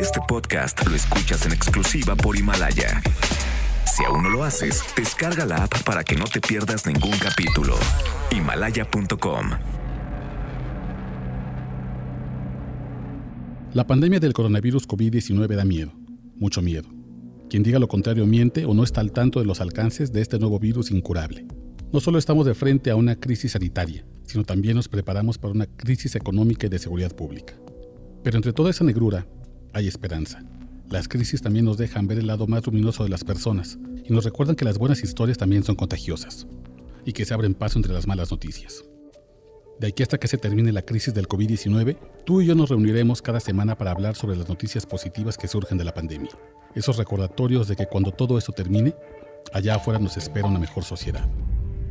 Este 0.00 0.20
podcast 0.28 0.86
lo 0.86 0.94
escuchas 0.94 1.46
en 1.46 1.52
exclusiva 1.52 2.14
por 2.14 2.36
Himalaya. 2.36 3.02
Si 3.84 4.04
aún 4.04 4.22
no 4.22 4.30
lo 4.30 4.44
haces, 4.44 4.82
descarga 4.96 5.46
la 5.46 5.64
app 5.64 5.82
para 5.84 6.04
que 6.04 6.16
no 6.16 6.24
te 6.24 6.40
pierdas 6.40 6.86
ningún 6.86 7.16
capítulo. 7.18 7.74
Himalaya.com 8.30 9.50
La 13.72 13.86
pandemia 13.86 14.20
del 14.20 14.32
coronavirus 14.32 14.86
COVID-19 14.86 15.54
da 15.54 15.64
miedo, 15.64 15.92
mucho 16.36 16.62
miedo. 16.62 16.88
Quien 17.48 17.62
diga 17.62 17.78
lo 17.78 17.88
contrario 17.88 18.26
miente 18.26 18.64
o 18.64 18.74
no 18.74 18.84
está 18.84 19.00
al 19.00 19.12
tanto 19.12 19.40
de 19.40 19.46
los 19.46 19.60
alcances 19.60 20.12
de 20.12 20.20
este 20.20 20.38
nuevo 20.38 20.58
virus 20.58 20.90
incurable. 20.90 21.46
No 21.92 22.00
solo 22.00 22.18
estamos 22.18 22.46
de 22.46 22.54
frente 22.54 22.90
a 22.90 22.96
una 22.96 23.16
crisis 23.16 23.52
sanitaria, 23.52 24.04
sino 24.24 24.44
también 24.44 24.76
nos 24.76 24.88
preparamos 24.88 25.38
para 25.38 25.54
una 25.54 25.66
crisis 25.66 26.14
económica 26.16 26.66
y 26.66 26.70
de 26.70 26.78
seguridad 26.78 27.14
pública. 27.14 27.54
Pero 28.22 28.36
entre 28.36 28.52
toda 28.52 28.70
esa 28.70 28.82
negrura 28.82 29.26
hay 29.76 29.88
esperanza. 29.88 30.42
Las 30.88 31.06
crisis 31.06 31.42
también 31.42 31.66
nos 31.66 31.76
dejan 31.76 32.06
ver 32.06 32.18
el 32.18 32.28
lado 32.28 32.46
más 32.46 32.64
luminoso 32.64 33.04
de 33.04 33.10
las 33.10 33.24
personas 33.24 33.78
y 34.04 34.10
nos 34.10 34.24
recuerdan 34.24 34.56
que 34.56 34.64
las 34.64 34.78
buenas 34.78 35.02
historias 35.02 35.36
también 35.36 35.64
son 35.64 35.74
contagiosas 35.76 36.46
y 37.04 37.12
que 37.12 37.26
se 37.26 37.34
abren 37.34 37.52
paso 37.52 37.78
entre 37.78 37.92
las 37.92 38.06
malas 38.06 38.30
noticias. 38.30 38.84
De 39.78 39.88
aquí 39.88 40.02
hasta 40.02 40.16
que 40.16 40.28
se 40.28 40.38
termine 40.38 40.72
la 40.72 40.80
crisis 40.80 41.12
del 41.12 41.28
COVID-19, 41.28 41.98
tú 42.24 42.40
y 42.40 42.46
yo 42.46 42.54
nos 42.54 42.70
reuniremos 42.70 43.20
cada 43.20 43.38
semana 43.38 43.76
para 43.76 43.90
hablar 43.90 44.16
sobre 44.16 44.36
las 44.36 44.48
noticias 44.48 44.86
positivas 44.86 45.36
que 45.36 45.46
surgen 45.48 45.76
de 45.76 45.84
la 45.84 45.92
pandemia. 45.92 46.30
Esos 46.74 46.96
recordatorios 46.96 47.68
de 47.68 47.76
que 47.76 47.86
cuando 47.86 48.12
todo 48.12 48.38
esto 48.38 48.52
termine, 48.52 48.94
allá 49.52 49.74
afuera 49.74 50.00
nos 50.00 50.16
espera 50.16 50.48
una 50.48 50.58
mejor 50.58 50.84
sociedad. 50.84 51.28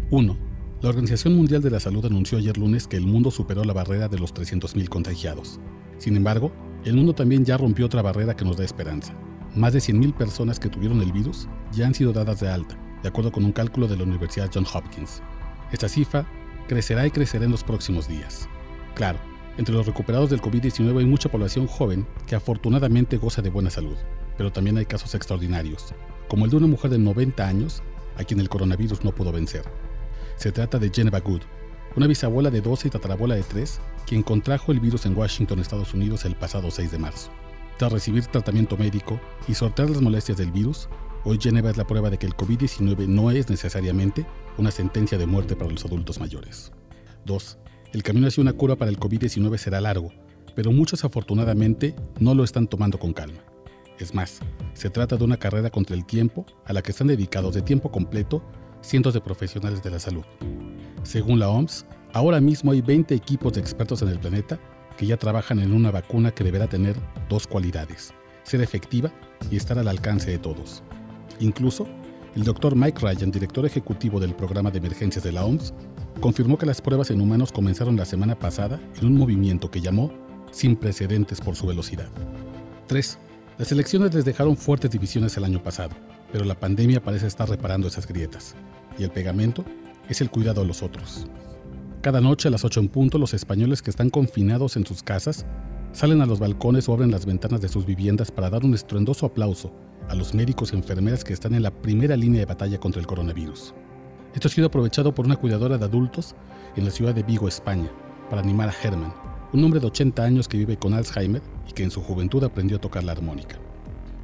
1. 0.10 0.38
La 0.82 0.90
Organización 0.90 1.36
Mundial 1.36 1.62
de 1.62 1.70
la 1.70 1.80
Salud 1.80 2.04
anunció 2.04 2.40
ayer 2.40 2.58
lunes 2.58 2.88
que 2.88 2.98
el 2.98 3.06
mundo 3.06 3.30
superó 3.30 3.64
la 3.64 3.74
barrera 3.74 4.08
de 4.08 4.18
los 4.18 4.34
300.000 4.34 4.90
contagiados. 4.90 5.60
Sin 6.00 6.18
embargo, 6.18 6.52
el 6.86 6.96
mundo 6.96 7.14
también 7.14 7.44
ya 7.44 7.58
rompió 7.58 7.88
otra 7.88 8.04
barrera 8.04 8.36
que 8.36 8.46
nos 8.46 8.58
da 8.58 8.64
esperanza. 8.64 9.14
Más 9.56 9.74
de 9.74 9.80
100.000 9.80 10.14
personas 10.14 10.60
que 10.60 10.70
tuvieron 10.70 11.02
el 11.02 11.12
virus 11.12 11.48
ya 11.72 11.88
han 11.88 11.96
sido 11.96 12.14
dadas 12.14 12.40
de 12.42 12.48
alta, 12.48 12.78
de 13.02 13.10
acuerdo 13.10 13.32
con 13.32 13.44
un 13.44 13.52
cálculo 13.52 13.88
de 13.88 13.98
la 13.98 14.04
Universidad 14.04 14.52
Johns 14.54 14.74
Hopkins. 14.76 15.22
Esta 15.72 15.90
cifra 15.90 16.28
crecerá 16.68 17.08
y 17.08 17.12
crecerá 17.12 17.46
en 17.46 17.52
los 17.52 17.64
próximos 17.64 18.08
días. 18.08 18.48
Claro, 18.94 19.18
entre 19.58 19.74
los 19.74 19.88
recuperados 19.88 20.30
del 20.30 20.42
COVID-19 20.42 21.00
hay 21.00 21.06
mucha 21.06 21.30
población 21.30 21.66
joven 21.66 22.06
que 22.28 22.36
afortunadamente 22.36 23.18
goza 23.18 23.42
de 23.42 23.50
buena 23.50 23.72
salud, 23.72 23.98
pero 24.38 24.52
también 24.52 24.78
hay 24.78 24.86
casos 24.86 25.16
extraordinarios, 25.16 25.94
como 26.28 26.46
el 26.46 26.52
de 26.52 26.58
una 26.58 26.68
mujer 26.68 26.92
de 26.92 27.00
90 27.00 27.48
años 27.48 27.82
a 28.18 28.24
quien 28.24 28.40
el 28.40 28.50
coronavirus 28.50 29.04
no 29.04 29.16
pudo 29.16 29.32
vencer. 29.32 29.64
Se 30.36 30.52
trata 30.52 30.78
de 30.78 30.92
Geneva 30.94 31.20
Good, 31.20 31.42
una 31.96 32.08
bisabuela 32.08 32.50
de 32.50 32.62
12 32.62 32.88
y 32.88 32.92
tatarabuela 32.92 33.36
de 33.36 33.44
3, 33.44 33.80
quien 34.06 34.22
contrajo 34.22 34.72
el 34.72 34.80
virus 34.80 35.06
en 35.06 35.18
Washington, 35.18 35.60
Estados 35.60 35.94
Unidos, 35.94 36.26
el 36.26 36.36
pasado 36.36 36.70
6 36.70 36.92
de 36.92 37.00
marzo. 37.00 37.32
Tras 37.78 37.92
recibir 37.92 38.26
tratamiento 38.26 38.78
médico 38.78 39.20
y 39.48 39.54
sortear 39.54 39.90
las 39.90 40.02
molestias 40.02 40.38
del 40.38 40.52
virus, 40.52 40.90
hoy 41.24 41.40
Geneva 41.42 41.70
es 41.70 41.78
la 41.78 41.88
prueba 41.88 42.10
de 42.10 42.18
que 42.18 42.26
el 42.26 42.36
COVID-19 42.36 43.08
no 43.08 43.32
es 43.32 43.50
necesariamente 43.50 44.26
una 44.58 44.72
sentencia 44.72 45.18
de 45.18 45.26
muerte 45.26 45.56
para 45.56 45.72
los 45.72 45.86
adultos 45.86 46.20
mayores. 46.20 46.72
2. 47.26 47.58
El 47.94 48.04
camino 48.04 48.28
hacia 48.28 48.42
una 48.42 48.54
cura 48.54 48.76
para 48.76 48.92
el 48.92 49.00
COVID-19 49.00 49.58
será 49.58 49.80
largo, 49.80 50.12
pero 50.54 50.72
muchos 50.72 51.04
afortunadamente 51.06 51.96
no 52.20 52.34
lo 52.34 52.44
están 52.44 52.68
tomando 52.68 53.00
con 53.00 53.14
calma. 53.14 53.40
Es 54.00 54.14
más, 54.14 54.40
se 54.74 54.90
trata 54.90 55.16
de 55.16 55.24
una 55.24 55.38
carrera 55.38 55.70
contra 55.70 55.96
el 55.96 56.06
tiempo 56.06 56.46
a 56.66 56.74
la 56.74 56.82
que 56.82 56.92
están 56.92 57.08
dedicados 57.08 57.56
de 57.56 57.62
tiempo 57.62 57.90
completo 57.90 58.44
cientos 58.82 59.14
de 59.14 59.22
profesionales 59.22 59.82
de 59.82 59.90
la 59.90 60.00
salud. 60.00 60.26
Según 61.06 61.38
la 61.38 61.50
OMS, 61.50 61.86
ahora 62.14 62.42
mismo 62.42 62.72
hay 62.72 62.82
20 62.82 63.14
equipos 63.14 63.54
de 63.54 63.62
expertos 63.62 64.02
en 64.02 64.10
el 64.10 64.20
planeta 64.20 64.60
que 64.98 65.06
ya 65.06 65.18
trabajan 65.18 65.60
en 65.60 65.72
una 65.72 65.92
vacuna 65.92 66.32
que 66.32 66.44
deberá 66.44 66.68
tener 66.68 66.96
dos 67.30 67.46
cualidades, 67.46 68.12
ser 68.42 68.62
efectiva 68.62 69.12
y 69.52 69.56
estar 69.56 69.78
al 69.78 69.88
alcance 69.88 70.32
de 70.32 70.40
todos. 70.40 70.82
Incluso, 71.40 71.88
el 72.36 72.44
doctor 72.44 72.76
Mike 72.76 73.00
Ryan, 73.02 73.30
director 73.30 73.68
ejecutivo 73.68 74.20
del 74.20 74.34
programa 74.34 74.72
de 74.72 74.80
emergencias 74.80 75.24
de 75.24 75.32
la 75.32 75.46
OMS, 75.46 75.76
confirmó 76.22 76.58
que 76.58 76.66
las 76.66 76.82
pruebas 76.82 77.12
en 77.12 77.22
humanos 77.22 77.52
comenzaron 77.52 77.96
la 77.96 78.06
semana 78.06 78.34
pasada 78.34 78.80
en 79.00 79.06
un 79.06 79.16
movimiento 79.16 79.70
que 79.70 79.82
llamó 79.82 80.12
sin 80.50 80.76
precedentes 80.76 81.40
por 81.40 81.56
su 81.56 81.68
velocidad. 81.68 82.10
3. 82.88 83.20
Las 83.60 83.72
elecciones 83.72 84.12
les 84.16 84.26
dejaron 84.26 84.58
fuertes 84.58 84.90
divisiones 84.90 85.38
el 85.38 85.44
año 85.44 85.62
pasado, 85.62 85.96
pero 86.32 86.46
la 86.46 86.60
pandemia 86.60 87.04
parece 87.04 87.28
estar 87.28 87.48
reparando 87.48 87.88
esas 87.88 88.08
grietas, 88.08 88.56
y 88.98 89.04
el 89.04 89.12
pegamento 89.12 89.64
es 90.10 90.22
el 90.22 90.30
cuidado 90.30 90.62
de 90.62 90.68
los 90.68 90.84
otros. 90.84 91.28
Cada 92.02 92.22
noche 92.22 92.48
a 92.48 92.52
las 92.52 92.64
8 92.64 92.82
en 92.82 92.90
punto, 92.90 93.18
los 93.18 93.34
españoles 93.34 93.82
que 93.82 93.90
están 93.90 94.10
confinados 94.10 94.78
en 94.78 94.86
sus 94.86 95.02
casas 95.02 95.46
salen 95.92 96.22
a 96.22 96.26
los 96.26 96.40
balcones 96.40 96.88
o 96.88 96.94
abren 96.94 97.10
las 97.10 97.26
ventanas 97.26 97.62
de 97.62 97.70
sus 97.70 97.86
viviendas 97.86 98.30
para 98.30 98.50
dar 98.50 98.64
un 98.64 98.74
estruendoso 98.74 99.26
aplauso 99.26 99.74
a 100.10 100.16
los 100.16 100.34
médicos 100.34 100.72
y 100.72 100.76
enfermeras 100.76 101.24
que 101.24 101.34
están 101.34 101.56
en 101.56 101.64
la 101.64 101.72
primera 101.72 102.16
línea 102.16 102.42
de 102.42 102.46
batalla 102.46 102.80
contra 102.80 103.00
el 103.00 103.08
coronavirus. 103.08 103.74
Esto 104.34 104.48
ha 104.48 104.52
sido 104.52 104.68
aprovechado 104.68 105.16
por 105.16 105.26
una 105.26 105.38
cuidadora 105.38 105.78
de 105.78 105.86
adultos 105.86 106.36
en 106.76 106.86
la 106.86 106.92
ciudad 106.92 107.16
de 107.16 107.24
Vigo, 107.24 107.48
España, 107.48 107.90
para 108.30 108.42
animar 108.42 108.70
a 108.70 108.76
Herman, 108.84 109.14
un 109.54 109.64
hombre 109.64 109.80
de 109.80 109.88
80 109.88 110.24
años 110.24 110.48
que 110.48 110.58
vive 110.58 110.78
con 110.78 110.94
Alzheimer 110.94 111.42
y 111.68 111.72
que 111.72 111.84
en 111.84 111.92
su 111.92 112.02
juventud 112.02 112.44
aprendió 112.44 112.78
a 112.78 112.82
tocar 112.82 113.04
la 113.04 113.14
armónica. 113.14 113.58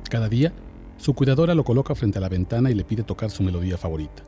Cada 0.09 0.27
día, 0.27 0.53
su 0.97 1.13
cuidadora 1.13 1.55
lo 1.55 1.63
coloca 1.63 1.95
frente 1.95 2.17
a 2.17 2.21
la 2.21 2.29
ventana 2.29 2.69
y 2.69 2.75
le 2.75 2.83
pide 2.83 3.03
tocar 3.03 3.31
su 3.31 3.41
melodía 3.41 3.77
favorita. 3.77 4.23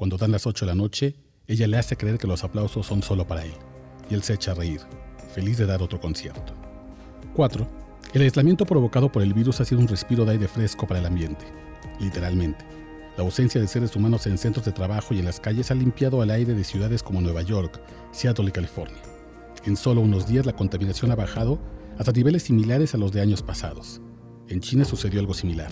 Cuando 0.00 0.16
dan 0.16 0.32
las 0.32 0.46
8 0.46 0.64
de 0.64 0.72
la 0.72 0.74
noche, 0.74 1.14
ella 1.46 1.66
le 1.66 1.76
hace 1.76 1.94
creer 1.94 2.16
que 2.16 2.26
los 2.26 2.42
aplausos 2.42 2.86
son 2.86 3.02
solo 3.02 3.26
para 3.26 3.44
él, 3.44 3.52
y 4.08 4.14
él 4.14 4.22
se 4.22 4.32
echa 4.32 4.52
a 4.52 4.54
reír, 4.54 4.80
feliz 5.34 5.58
de 5.58 5.66
dar 5.66 5.82
otro 5.82 6.00
concierto. 6.00 6.54
4. 7.34 7.68
El 8.14 8.22
aislamiento 8.22 8.64
provocado 8.64 9.12
por 9.12 9.22
el 9.22 9.34
virus 9.34 9.60
ha 9.60 9.66
sido 9.66 9.78
un 9.78 9.88
respiro 9.88 10.24
de 10.24 10.30
aire 10.30 10.48
fresco 10.48 10.86
para 10.86 11.00
el 11.00 11.04
ambiente, 11.04 11.44
literalmente. 12.00 12.64
La 13.18 13.24
ausencia 13.24 13.60
de 13.60 13.68
seres 13.68 13.94
humanos 13.94 14.26
en 14.26 14.38
centros 14.38 14.64
de 14.64 14.72
trabajo 14.72 15.12
y 15.12 15.18
en 15.18 15.26
las 15.26 15.38
calles 15.38 15.70
ha 15.70 15.74
limpiado 15.74 16.22
el 16.22 16.30
aire 16.30 16.54
de 16.54 16.64
ciudades 16.64 17.02
como 17.02 17.20
Nueva 17.20 17.42
York, 17.42 17.78
Seattle 18.10 18.48
y 18.48 18.52
California. 18.52 19.02
En 19.66 19.76
solo 19.76 20.00
unos 20.00 20.26
días 20.26 20.46
la 20.46 20.56
contaminación 20.56 21.10
ha 21.10 21.16
bajado 21.16 21.60
hasta 21.98 22.12
niveles 22.12 22.44
similares 22.44 22.94
a 22.94 22.96
los 22.96 23.12
de 23.12 23.20
años 23.20 23.42
pasados. 23.42 24.00
En 24.48 24.60
China 24.60 24.86
sucedió 24.86 25.20
algo 25.20 25.34
similar. 25.34 25.70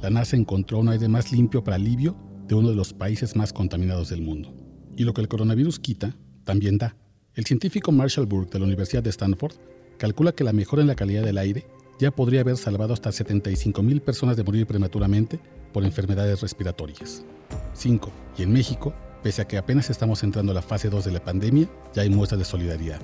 La 0.00 0.10
NASA 0.10 0.36
encontró 0.36 0.78
un 0.78 0.90
aire 0.90 1.08
más 1.08 1.32
limpio 1.32 1.64
para 1.64 1.74
alivio 1.74 2.16
de 2.46 2.54
uno 2.54 2.70
de 2.70 2.76
los 2.76 2.92
países 2.92 3.36
más 3.36 3.52
contaminados 3.52 4.08
del 4.08 4.22
mundo. 4.22 4.54
Y 4.96 5.04
lo 5.04 5.14
que 5.14 5.20
el 5.20 5.28
coronavirus 5.28 5.78
quita, 5.78 6.16
también 6.44 6.78
da. 6.78 6.96
El 7.34 7.44
científico 7.46 7.90
Marshall 7.90 8.26
Burke 8.26 8.52
de 8.52 8.58
la 8.60 8.66
Universidad 8.66 9.02
de 9.02 9.10
Stanford 9.10 9.54
calcula 9.98 10.32
que 10.32 10.44
la 10.44 10.52
mejora 10.52 10.82
en 10.82 10.88
la 10.88 10.94
calidad 10.94 11.22
del 11.22 11.38
aire 11.38 11.66
ya 11.98 12.10
podría 12.10 12.40
haber 12.40 12.56
salvado 12.56 12.92
hasta 12.92 13.10
75.000 13.10 14.00
personas 14.00 14.36
de 14.36 14.44
morir 14.44 14.66
prematuramente 14.66 15.38
por 15.72 15.84
enfermedades 15.84 16.40
respiratorias. 16.40 17.24
5. 17.72 18.10
Y 18.38 18.42
en 18.42 18.52
México, 18.52 18.94
pese 19.22 19.42
a 19.42 19.48
que 19.48 19.58
apenas 19.58 19.90
estamos 19.90 20.22
entrando 20.22 20.52
a 20.52 20.54
la 20.54 20.62
fase 20.62 20.90
2 20.90 21.04
de 21.04 21.12
la 21.12 21.24
pandemia, 21.24 21.68
ya 21.94 22.02
hay 22.02 22.10
muestras 22.10 22.38
de 22.38 22.44
solidaridad. 22.44 23.00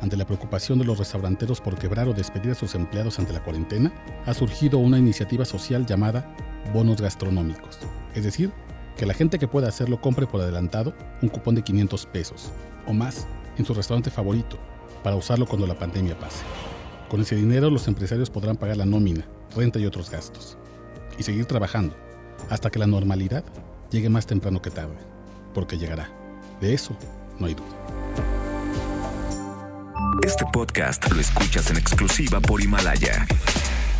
Ante 0.00 0.16
la 0.16 0.26
preocupación 0.26 0.78
de 0.78 0.84
los 0.84 0.98
restauranteros 0.98 1.60
por 1.60 1.78
quebrar 1.78 2.08
o 2.08 2.14
despedir 2.14 2.52
a 2.52 2.54
sus 2.54 2.74
empleados 2.74 3.18
ante 3.18 3.32
la 3.32 3.44
cuarentena, 3.44 3.92
ha 4.26 4.34
surgido 4.34 4.78
una 4.78 4.98
iniciativa 4.98 5.44
social 5.44 5.86
llamada 5.86 6.34
bonos 6.72 7.00
gastronómicos, 7.00 7.78
es 8.14 8.24
decir, 8.24 8.50
que 8.96 9.06
la 9.06 9.14
gente 9.14 9.38
que 9.38 9.48
pueda 9.48 9.68
hacerlo 9.68 10.00
compre 10.00 10.26
por 10.26 10.40
adelantado 10.40 10.94
un 11.22 11.28
cupón 11.28 11.54
de 11.54 11.62
500 11.62 12.06
pesos 12.06 12.50
o 12.86 12.92
más 12.92 13.26
en 13.56 13.64
su 13.64 13.74
restaurante 13.74 14.10
favorito 14.10 14.58
para 15.02 15.16
usarlo 15.16 15.46
cuando 15.46 15.66
la 15.66 15.78
pandemia 15.78 16.18
pase. 16.18 16.44
Con 17.08 17.20
ese 17.20 17.34
dinero 17.34 17.70
los 17.70 17.88
empresarios 17.88 18.30
podrán 18.30 18.56
pagar 18.56 18.76
la 18.76 18.86
nómina, 18.86 19.24
renta 19.56 19.78
y 19.78 19.86
otros 19.86 20.10
gastos. 20.10 20.56
Y 21.18 21.22
seguir 21.22 21.46
trabajando 21.46 21.96
hasta 22.48 22.70
que 22.70 22.78
la 22.78 22.86
normalidad 22.86 23.44
llegue 23.90 24.08
más 24.08 24.26
temprano 24.26 24.62
que 24.62 24.70
tarde, 24.70 24.96
porque 25.52 25.76
llegará. 25.76 26.08
De 26.60 26.72
eso 26.72 26.96
no 27.38 27.46
hay 27.46 27.54
duda. 27.54 27.66
Este 30.22 30.44
podcast 30.52 31.10
lo 31.10 31.20
escuchas 31.20 31.70
en 31.70 31.78
exclusiva 31.78 32.40
por 32.40 32.60
Himalaya. 32.60 33.26